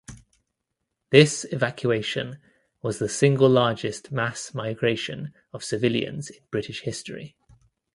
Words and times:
This 1.11 1.45
evacuation 1.51 2.39
was 2.81 2.97
the 2.97 3.07
single 3.07 3.47
largest 3.47 4.11
mass 4.11 4.51
migration 4.51 5.31
of 5.53 5.63
civilians 5.63 6.31
in 6.31 6.39
British 6.49 6.81
history. 6.81 7.37